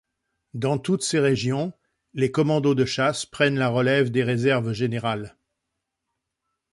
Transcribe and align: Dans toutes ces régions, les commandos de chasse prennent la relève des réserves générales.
Dans 0.55 0.79
toutes 0.79 1.03
ces 1.03 1.19
régions, 1.19 1.73
les 2.15 2.31
commandos 2.31 2.73
de 2.73 2.85
chasse 2.85 3.23
prennent 3.27 3.59
la 3.59 3.69
relève 3.69 4.09
des 4.09 4.23
réserves 4.23 4.73
générales. 4.73 5.37